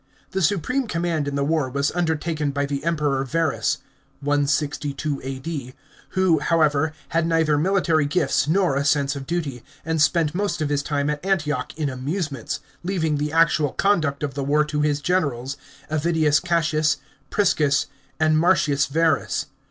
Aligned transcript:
The 0.31 0.41
supreme 0.41 0.87
command 0.87 1.27
in 1.27 1.35
the 1.35 1.43
war 1.43 1.69
was 1.69 1.91
undertaken 1.91 2.49
by 2.49 2.65
the 2.65 2.83
Emperor 2.83 3.23
Verus 3.23 3.77
(162 4.21 5.21
A.D.), 5.23 5.75
who, 6.17 6.39
how 6.39 6.61
ever, 6.61 6.93
had 7.09 7.27
neither 7.27 7.55
military 7.55 8.07
gifts 8.07 8.47
nor 8.47 8.75
a 8.75 8.83
sense 8.83 9.15
of 9.15 9.27
duty, 9.27 9.63
and 9.85 10.01
spent 10.01 10.33
most 10.33 10.59
of 10.59 10.69
his 10.69 10.81
time 10.81 11.07
at 11.11 11.23
Antioch 11.23 11.71
in 11.77 11.87
amusements, 11.87 12.61
leaving 12.83 13.17
the 13.17 13.31
actual 13.31 13.73
conduct 13.73 14.23
of 14.23 14.33
the 14.33 14.43
war 14.43 14.65
to 14.65 14.81
his 14.81 15.01
generals, 15.01 15.55
Avidius 15.91 16.39
Cassius, 16.39 16.97
Priscus 17.29 17.85
and 18.19 18.39
Martins 18.39 18.87
Verus. 18.87 19.45